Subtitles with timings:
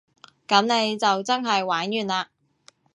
[0.47, 2.29] 噉你就真係玩完嘞